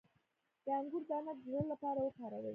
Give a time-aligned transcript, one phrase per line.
[0.65, 2.49] د انګور دانه د زړه لپاره وکاروئ